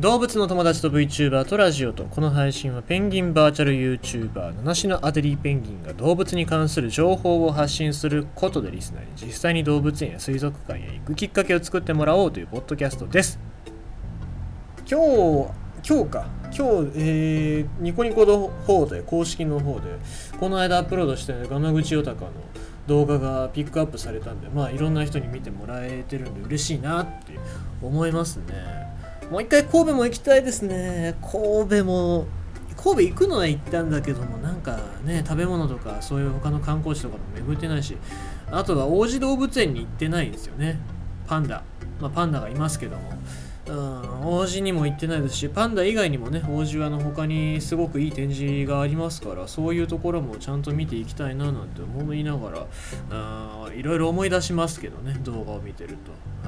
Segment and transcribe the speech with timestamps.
[0.00, 13.38] 動物の友達と VTuber とラジオとこの配信はペンギンバーチャル YouTuber 七種のアデリーペンギンが動物に関する情報を発信することでリスナーに実際に動物園や水族館へ行くきっかけを作ってもらおうというポッドキャストです。
[14.90, 15.50] 今日
[15.86, 16.62] 今日か今日、
[16.96, 19.98] えー、ニコニコの方で公式の方で
[20.38, 22.30] この間アップロードしたガマ口オタカの
[22.86, 27.38] 動画がピックアップされたんでまあいろんな人に見てもらえてるんで嬉しいなって
[27.82, 28.89] 思いますね
[29.30, 31.16] もう一回神戸も行きたいですね。
[31.22, 32.26] 神戸も
[32.76, 37.96] 神戸行くのは行ったんだけどもなんかね食べ物とかそういう他の観光地とかも巡ってないし
[38.50, 40.80] あとは王子動物園に行ってないですよね。
[41.28, 41.62] パンダ。
[42.00, 43.12] まあパンダがいますけども。
[43.68, 52.66] うん、王子にも行ってないですしパンダ以外にもね王子はの他にすごくいい展示がありますからそういうところもちゃんと見ていきたいななんて思いながら
[53.10, 56.39] あいろいろ思い出しますけどね動画を見てると。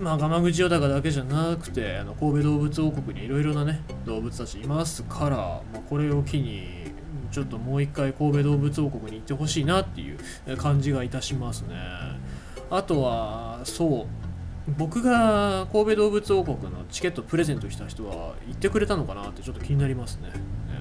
[0.00, 6.92] まあ、ガ口ヨタカだけじゃなくてあの神戸動物王国にいろいろなね動物たちいますから、まあ、これを機に
[7.32, 11.74] ちょっともう一回神戸動物王国に行ってほしいなっていう感じがいたしますね。
[12.70, 14.06] あとはそ
[14.66, 20.30] う僕が神戸動物王国のチケットプレゼントした人は行ってくれたのかなってちょっと気になりますね。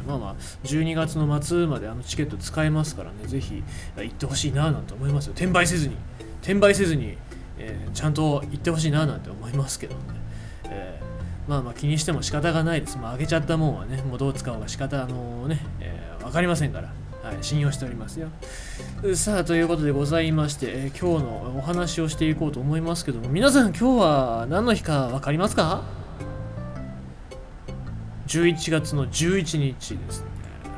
[0.06, 3.64] まあまあ12月の末まであのチケット使えますからねぜひ
[3.98, 5.34] 行ってほしいななんて思いますよ。
[5.34, 5.96] 転売せずに
[6.42, 7.18] 転売せずに
[7.60, 10.02] えー、ちゃんと言ってほしいななんて思いますけどね、
[10.66, 12.98] えー、まあまあ気にしても仕方がないです。
[12.98, 18.30] まあ、あげちゃったもんはね、もうどう使おうか仕方、あのね、えー、分かりませんから、はい、信用しておりますよ。
[19.16, 25.84] さあ、ということでございまして、えー、今日のお話をしていこうと思いますけども、皆さん今日は何の日か分かりますか
[28.28, 30.28] ?11 月の11日ですね。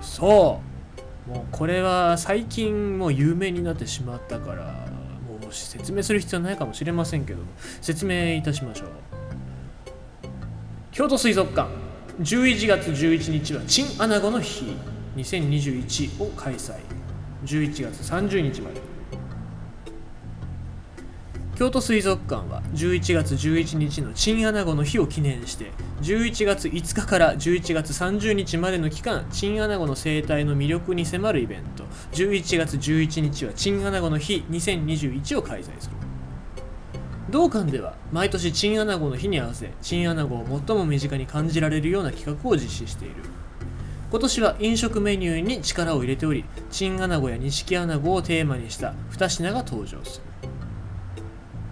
[0.02, 1.30] そう。
[1.30, 4.88] もうこれは最近もう有名になってしまったから、
[5.52, 7.39] 説明する必要ないかもしれませんけど
[7.81, 8.89] 説明いたしましょう。
[10.92, 11.69] 京都水族館
[12.22, 14.76] 11月11日はチンアナゴの日。
[15.15, 16.76] 2021を開催。
[17.45, 18.98] 11月30日まで。
[21.59, 31.83] 京都水族館は11月11日のチンアナゴの日を記念して11月5日から11月30日までの期間チンアナゴの生態の魅力に迫るイベント。
[32.14, 35.97] 11月11日はチンアナゴの日2021を開催する。
[37.30, 43.15] 同館では毎年チンアナゴの日に合わせチンアナゴを最も身近に感じられるような企画を実施している。
[44.09, 50.30] 今年は飲食メニューに力を入れておりチンアナゴやニシキアナゴをテーマにした2品が登場する。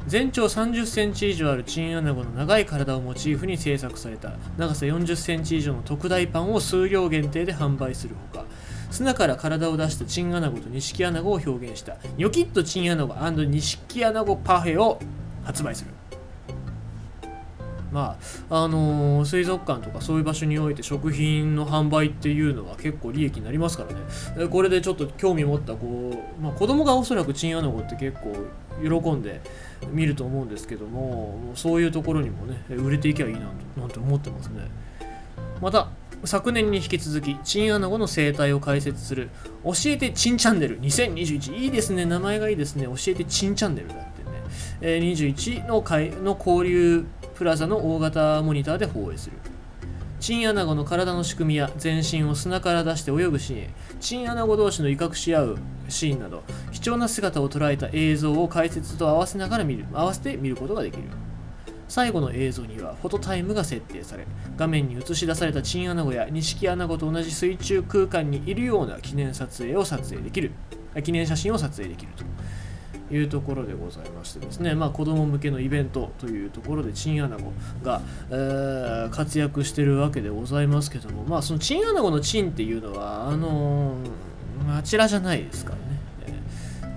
[0.07, 4.31] 全長30センチ以上あるチンアナゴの長い体をモチーフに制作された。
[4.57, 8.45] 長さ40センチ以上の特大パンを数量限定で販売するほか。
[8.89, 11.97] 砂から体を出したチンアナゴとニシキアナゴを表現した。
[12.15, 13.13] ニョキッとチンアナゴ
[13.43, 14.97] ニシキアナゴパフェを
[15.43, 15.91] 発売する。
[17.91, 18.17] ま
[18.49, 23.93] ああのー、水族館とかそういう場所において食品の販売っていうのは結構利益になりますから
[24.43, 24.47] ね。
[24.49, 28.33] これでちょっと興味持ったこう、まあ、子供がおそらくチンアナゴって結構
[28.81, 29.41] 喜んで
[29.91, 33.41] 見ると思うんですけどもそういうところにもね売れていけばいいな
[33.75, 34.69] となんて思ってますね。
[35.61, 35.89] また
[36.23, 39.29] 昨年に引き続きチンアナゴの生態を解説する
[39.63, 40.79] 教えてチンチャンネル。
[40.81, 42.05] 2021いいですね。
[42.05, 42.85] 名前がいいですね。
[42.85, 44.31] 教えてチンチャンネルだってね、
[44.81, 45.83] え21の
[46.23, 47.05] の交流
[47.37, 49.37] プラザの大型モニターで放映する。
[50.19, 53.73] チンアナゴの体の仕組みや全身を砂から出して泳ぐシーン。
[53.99, 61.03] チンアナゴ同士の威嚇し合うシーンなど貴重な姿を捉えた映像を解説と合わせながら見る合わせて見ることができる。
[61.87, 64.25] 最後の映像にはフォトタイムが設定され
[64.57, 70.51] 画面に映し出されたチンアナゴやニシキアナゴと同じ水中空間にいるような記念撮影を撮影できる。
[71.03, 72.23] 記念写真を撮影できると。
[73.11, 77.53] いうところでございましてですね、まあ、子供向けのイベントというところでチンアナゴ
[77.83, 85.97] が、えー、活躍してるわけでございますけども、まあ、そのチンアナゴのチンっていうのは、あのー、あちらじゃないですからね。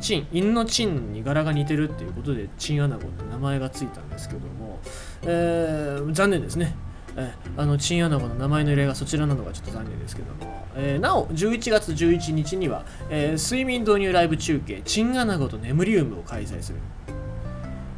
[0.01, 4.81] チン、犬のチンに柄が似てるっていうことで、チンアナゴって名前がついたんですけども、
[5.23, 6.75] えー、残念ですね。
[7.17, 16.79] えあのチンアナゴの名前の由来がそちらなのがちょっと残念ですけども、えー、なお11月11日には、えー、睡眠導入ライブ中継チンアナゴとネムリウムを開催する。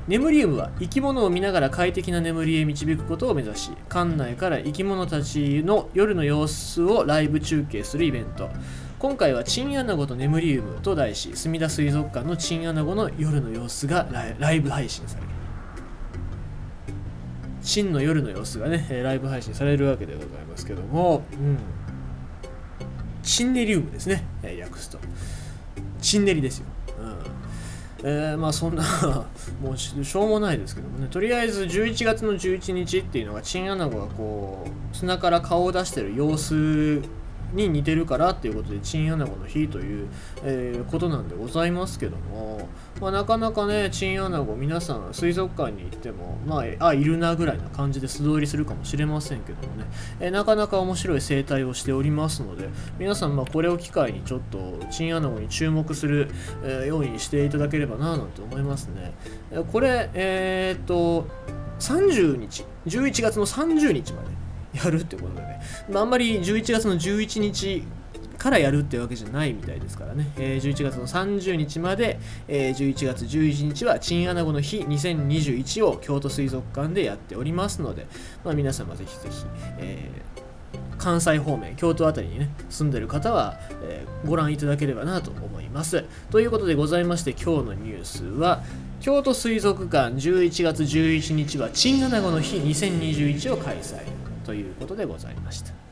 [0.08, 8.50] ネムリウムは生き物を見ながら快適な眠りへ導くことを目指し館内から生き物たちの夜の様子をライブ中継するイベント。
[8.98, 14.06] 今回はチンアナゴとネムリウムと題し墨田水族館のチンアナゴの夜の様子が
[14.38, 15.31] ライブ配信される
[17.62, 21.58] 真の夜の様子がね、ライブ配信されるわけでございますけども、うん。
[23.22, 24.98] チンネリウムですね、訳すと。
[26.00, 26.66] チンネリですよ。
[28.04, 28.82] えー、まあそんな
[29.62, 37.00] もうしょうもないですけどもねとりあえず11月の11日っていうのがチンアナゴがこう砂から顔を出してる様子
[37.52, 40.08] に似てるからっていうことでチンアナゴの日という、
[40.42, 42.68] えー、ことなんでございますけども、
[43.00, 49.84] まあ、なかなかねチンアナゴ皆さん水族館に行ってもまああいるなぐらいな感じで素通りするかもしれませんけどもね、
[50.20, 52.68] えー、なかなか面白い生態をしておりますので
[52.98, 56.30] 皆さんまあこれを機会にちょっとチンアナゴに注目する、
[56.62, 59.14] えー、ようにしていただければななんて思いますね、
[59.72, 61.26] これえっと
[61.78, 64.28] 30日11月の30日まで
[64.72, 65.60] やるってことでね、
[65.90, 67.84] まあ、あんまり11月の11日
[68.38, 78.06] からやるってわけじゃないみたいですからね、えー、11月の30日まで、えー、11月11日はチンアナゴの日2021を京都水族館でやっておりますので、
[78.44, 79.44] まあ、皆様ぜひぜひ、
[79.78, 80.52] えー
[81.02, 86.04] 関西方面、京都辺りにね、住んでる方は、えー、ご覧いただければなと思います。
[86.30, 88.62] ということでございまして、今日のニュースは、
[89.00, 94.31] 京都水族館11月11日はチンアナゴの日2021を開催。
[94.42, 95.91] ということでございました。